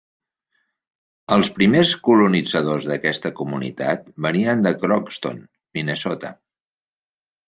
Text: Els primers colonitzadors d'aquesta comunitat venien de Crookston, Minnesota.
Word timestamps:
Els 1.33 1.49
primers 1.57 1.91
colonitzadors 2.07 2.87
d'aquesta 2.91 3.31
comunitat 3.39 4.07
venien 4.27 4.63
de 4.69 4.71
Crookston, 4.85 5.45
Minnesota. 5.79 6.33